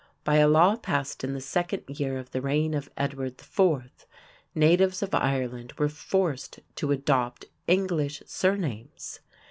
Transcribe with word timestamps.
By 0.23 0.37
a 0.37 0.47
law 0.47 0.77
passed 0.77 1.23
in 1.23 1.33
the 1.35 1.39
second 1.39 1.83
year 1.99 2.17
of 2.17 2.31
the 2.31 2.41
reign 2.41 2.73
of 2.73 2.89
Edward 2.97 3.39
IV., 3.39 4.07
natives 4.55 5.03
of 5.03 5.13
Ireland 5.13 5.73
were 5.77 5.89
forced 5.89 6.59
to 6.77 6.91
adopt 6.91 7.45
English 7.67 8.23
surnames. 8.25 9.19